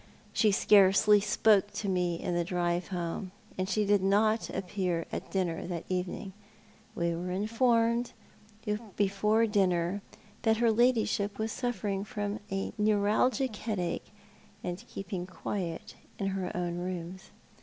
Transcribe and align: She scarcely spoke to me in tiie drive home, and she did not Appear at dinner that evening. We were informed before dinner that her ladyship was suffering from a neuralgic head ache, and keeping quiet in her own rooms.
She 0.33 0.49
scarcely 0.51 1.19
spoke 1.21 1.69
to 1.73 1.87
me 1.87 2.19
in 2.19 2.33
tiie 2.33 2.43
drive 2.47 2.87
home, 2.87 3.31
and 3.55 3.69
she 3.69 3.85
did 3.85 4.01
not 4.01 4.49
Appear 4.49 5.05
at 5.11 5.29
dinner 5.29 5.67
that 5.67 5.83
evening. 5.89 6.33
We 6.95 7.13
were 7.15 7.29
informed 7.29 8.13
before 8.95 9.45
dinner 9.45 10.01
that 10.41 10.57
her 10.57 10.71
ladyship 10.71 11.37
was 11.37 11.51
suffering 11.51 12.03
from 12.03 12.39
a 12.51 12.73
neuralgic 12.79 13.55
head 13.57 13.77
ache, 13.77 14.11
and 14.63 14.83
keeping 14.87 15.27
quiet 15.27 15.93
in 16.17 16.29
her 16.29 16.51
own 16.57 16.79
rooms. 16.79 17.29